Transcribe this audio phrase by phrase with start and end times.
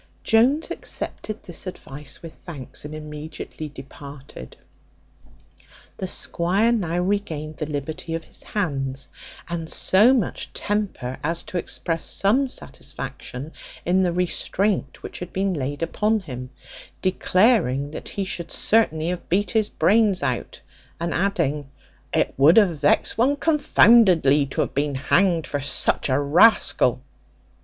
[0.23, 4.57] Jones accepted this advice with thanks, and immediately departed.
[5.97, 9.09] The squire now regained the liberty of his hands,
[9.47, 13.51] and so much temper as to express some satisfaction
[13.85, 16.49] in the restraint which had been laid upon him;
[17.03, 20.61] declaring that he should certainly have beat his brains out;
[20.99, 21.69] and adding,
[22.11, 27.03] "It would have vexed one confoundedly to have been hanged for such a rascal."